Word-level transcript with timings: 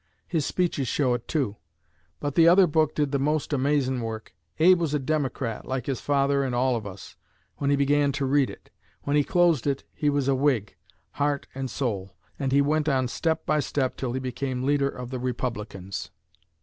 His 0.27 0.47
speeches 0.47 0.87
show 0.87 1.13
it, 1.13 1.27
too. 1.27 1.57
But 2.19 2.33
the 2.33 2.47
other 2.47 2.65
book 2.65 2.95
did 2.95 3.11
the 3.11 3.19
most 3.19 3.53
amazin' 3.53 4.01
work. 4.01 4.33
Abe 4.57 4.79
was 4.79 4.95
a 4.95 4.99
Democrat, 4.99 5.63
like 5.67 5.85
his 5.85 6.01
father 6.01 6.43
and 6.43 6.55
all 6.55 6.75
of 6.75 6.87
us, 6.87 7.15
when 7.57 7.69
he 7.69 7.75
began 7.75 8.11
to 8.13 8.25
read 8.25 8.49
it. 8.49 8.71
When 9.03 9.15
he 9.15 9.23
closed 9.23 9.67
it 9.67 9.83
he 9.93 10.09
was 10.09 10.27
a 10.27 10.33
Whig, 10.33 10.75
heart 11.11 11.45
and 11.53 11.69
soul, 11.69 12.15
and 12.39 12.51
he 12.51 12.63
went 12.63 12.89
on 12.89 13.09
step 13.09 13.45
by 13.45 13.59
step 13.59 13.95
till 13.95 14.13
he 14.13 14.19
became 14.19 14.63
leader 14.65 14.89
of 14.89 15.11
the 15.11 15.19
Republicans." 15.19 16.09